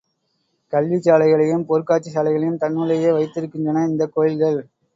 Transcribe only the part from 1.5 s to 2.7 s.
பொருட்காட்சி சாலைகளையும்